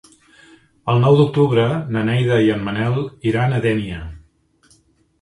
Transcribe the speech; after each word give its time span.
El 0.93 1.01
nou 1.03 1.17
d'octubre 1.19 1.67
na 1.97 2.03
Neida 2.09 2.41
i 2.49 2.51
en 2.57 2.67
Manel 2.71 3.01
iran 3.33 3.57
a 3.57 3.63
Dénia. 3.71 4.05